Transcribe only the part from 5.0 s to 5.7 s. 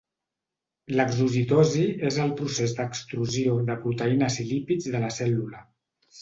la cèl·lula.